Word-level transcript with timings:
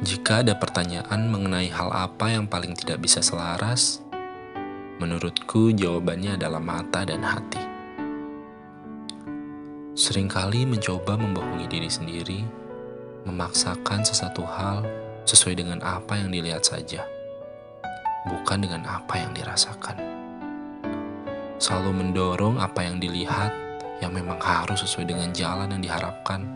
Jika 0.00 0.40
ada 0.40 0.56
pertanyaan 0.56 1.28
mengenai 1.28 1.68
hal 1.68 1.92
apa 1.92 2.32
yang 2.32 2.48
paling 2.48 2.72
tidak 2.72 3.04
bisa 3.04 3.20
selaras, 3.20 4.00
menurutku 4.96 5.76
jawabannya 5.76 6.40
adalah 6.40 6.56
mata 6.56 7.04
dan 7.04 7.20
hati. 7.20 7.60
Seringkali 9.92 10.64
mencoba 10.64 11.20
membohongi 11.20 11.68
diri 11.68 11.92
sendiri, 11.92 12.40
memaksakan 13.28 14.00
sesuatu 14.00 14.40
hal 14.48 14.88
sesuai 15.28 15.60
dengan 15.60 15.84
apa 15.84 16.16
yang 16.16 16.32
dilihat 16.32 16.64
saja, 16.64 17.04
bukan 18.24 18.64
dengan 18.64 18.88
apa 18.88 19.20
yang 19.20 19.36
dirasakan. 19.36 20.00
Selalu 21.60 21.92
mendorong 21.92 22.56
apa 22.56 22.88
yang 22.88 22.96
dilihat 22.96 23.52
yang 24.00 24.16
memang 24.16 24.40
harus 24.40 24.80
sesuai 24.80 25.12
dengan 25.12 25.28
jalan 25.36 25.76
yang 25.76 25.84
diharapkan, 25.84 26.48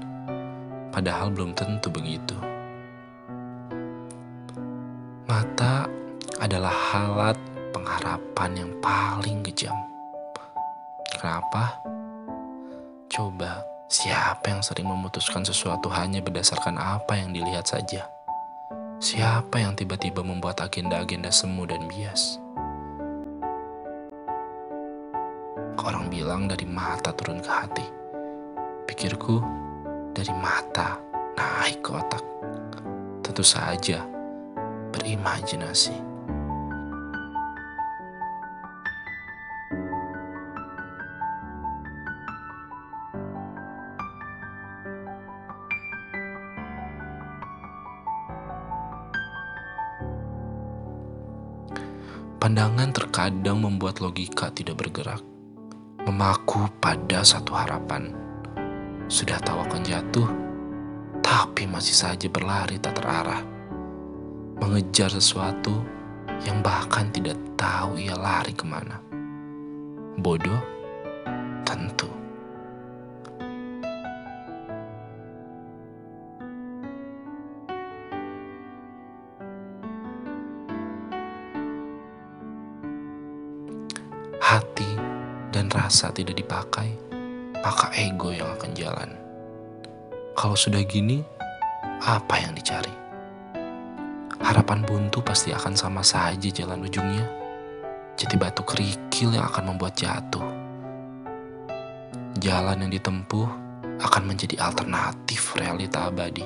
padahal 0.88 1.28
belum 1.28 1.52
tentu 1.52 1.92
begitu. 1.92 2.53
Mata 5.34 5.90
adalah 6.38 6.70
halat 6.70 7.34
pengharapan 7.74 8.54
yang 8.54 8.70
paling 8.78 9.42
kejam. 9.42 9.74
Kenapa? 11.10 11.74
Coba, 13.10 13.58
siapa 13.90 14.54
yang 14.54 14.62
sering 14.62 14.86
memutuskan 14.86 15.42
sesuatu 15.42 15.90
hanya 15.90 16.22
berdasarkan 16.22 16.78
apa 16.78 17.18
yang 17.18 17.34
dilihat 17.34 17.66
saja? 17.66 18.06
Siapa 19.02 19.58
yang 19.58 19.74
tiba-tiba 19.74 20.22
membuat 20.22 20.62
agenda-agenda 20.62 21.34
semu 21.34 21.66
dan 21.66 21.82
bias? 21.90 22.38
Orang 25.82 26.14
bilang 26.14 26.46
dari 26.46 26.62
mata 26.62 27.10
turun 27.10 27.42
ke 27.42 27.50
hati. 27.50 27.86
Pikirku, 28.86 29.42
dari 30.14 30.30
mata 30.38 30.94
naik 31.34 31.82
ke 31.82 31.90
otak. 31.90 32.22
Tentu 33.26 33.42
saja, 33.42 34.13
berimajinasi. 35.04 35.92
Pandangan 52.40 52.92
terkadang 52.92 53.60
membuat 53.60 54.00
logika 54.00 54.48
tidak 54.52 54.80
bergerak, 54.80 55.20
memaku 56.08 56.64
pada 56.80 57.20
satu 57.20 57.52
harapan. 57.52 58.08
Sudah 59.08 59.36
tahu 59.40 59.64
akan 59.68 59.80
jatuh, 59.84 60.28
tapi 61.20 61.68
masih 61.68 61.92
saja 61.92 62.28
berlari 62.28 62.76
tak 62.80 63.00
terarah 63.00 63.53
mengejar 64.58 65.10
sesuatu 65.10 65.82
yang 66.46 66.60
bahkan 66.62 67.10
tidak 67.10 67.38
tahu 67.58 67.98
ia 67.98 68.14
lari 68.14 68.52
ke 68.54 68.66
mana. 68.66 69.00
Bodoh? 70.18 70.62
Tentu. 71.66 72.06
Hati 84.38 84.90
dan 85.50 85.66
rasa 85.72 86.12
tidak 86.14 86.38
dipakai, 86.38 86.94
maka 87.64 87.90
ego 87.96 88.30
yang 88.30 88.46
akan 88.54 88.70
jalan. 88.76 89.10
Kalau 90.36 90.54
sudah 90.54 90.84
gini, 90.84 91.24
apa 92.04 92.38
yang 92.38 92.52
dicari? 92.52 93.03
Harapan 94.44 94.84
buntu 94.84 95.24
pasti 95.24 95.56
akan 95.56 95.72
sama 95.72 96.04
saja 96.04 96.52
jalan 96.52 96.84
ujungnya. 96.84 97.24
Jadi 98.14 98.36
batu 98.36 98.60
kerikil 98.62 99.32
yang 99.32 99.48
akan 99.48 99.74
membuat 99.74 99.96
jatuh. 99.96 100.44
Jalan 102.38 102.84
yang 102.84 102.92
ditempuh 102.92 103.48
akan 104.04 104.22
menjadi 104.28 104.60
alternatif 104.60 105.56
realita 105.56 106.12
abadi. 106.12 106.44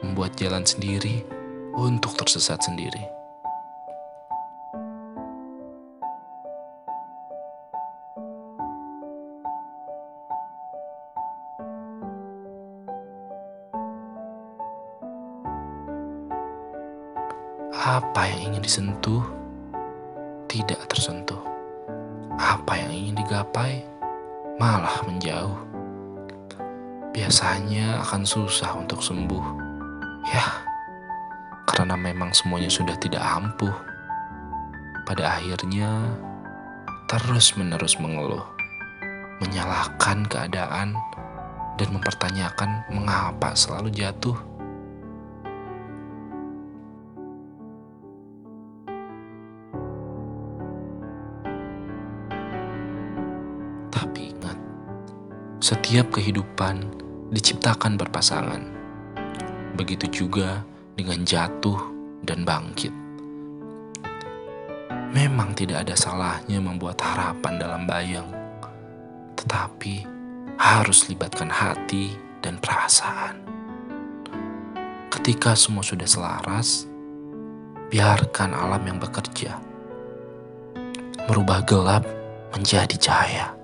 Membuat 0.00 0.32
jalan 0.40 0.64
sendiri 0.64 1.20
untuk 1.76 2.16
tersesat 2.16 2.64
sendiri. 2.64 3.19
Apa 17.80 18.28
yang 18.28 18.52
ingin 18.52 18.60
disentuh 18.60 19.24
tidak 20.52 20.84
tersentuh. 20.92 21.40
Apa 22.36 22.76
yang 22.76 22.92
ingin 22.92 23.16
digapai 23.16 23.80
malah 24.60 25.00
menjauh. 25.08 25.56
Biasanya 27.16 28.04
akan 28.04 28.28
susah 28.28 28.76
untuk 28.76 29.00
sembuh. 29.00 29.46
Ya, 30.28 30.60
karena 31.64 31.96
memang 31.96 32.36
semuanya 32.36 32.68
sudah 32.68 33.00
tidak 33.00 33.24
ampuh. 33.24 33.72
Pada 35.08 35.40
akhirnya 35.40 36.20
terus-menerus 37.08 37.96
mengeluh, 37.96 38.44
menyalahkan 39.40 40.28
keadaan 40.28 41.00
dan 41.80 41.88
mempertanyakan 41.96 42.84
mengapa 42.92 43.56
selalu 43.56 43.88
jatuh. 43.88 44.49
Setiap 55.60 56.16
kehidupan 56.16 56.88
diciptakan 57.36 58.00
berpasangan. 58.00 58.64
Begitu 59.76 60.24
juga 60.24 60.64
dengan 60.96 61.20
jatuh 61.20 61.76
dan 62.24 62.48
bangkit. 62.48 62.88
Memang 65.12 65.52
tidak 65.52 65.84
ada 65.84 65.92
salahnya 65.92 66.64
membuat 66.64 66.96
harapan 67.04 67.60
dalam 67.60 67.84
bayang, 67.84 68.28
tetapi 69.36 70.08
harus 70.56 71.12
libatkan 71.12 71.52
hati 71.52 72.16
dan 72.40 72.56
perasaan. 72.56 73.44
Ketika 75.12 75.52
semua 75.52 75.84
sudah 75.84 76.08
selaras, 76.08 76.88
biarkan 77.92 78.56
alam 78.56 78.80
yang 78.88 78.96
bekerja, 78.96 79.60
merubah 81.28 81.60
gelap 81.68 82.08
menjadi 82.56 82.96
cahaya 82.96 83.59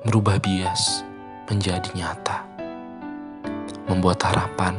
merubah 0.00 0.40
bias 0.40 1.04
menjadi 1.44 1.92
nyata, 1.92 2.40
membuat 3.84 4.24
harapan 4.24 4.72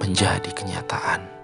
menjadi 0.00 0.48
kenyataan. 0.56 1.35